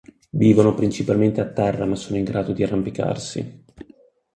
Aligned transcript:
Vivono 0.31 0.73
principalmente 0.73 1.41
a 1.41 1.47
terra 1.53 1.85
ma 1.85 1.95
sono 1.95 2.17
in 2.17 2.23
grado 2.23 2.53
di 2.53 2.63
arrampicarsi. 2.63 3.65